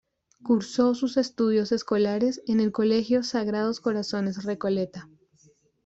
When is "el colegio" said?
2.59-3.21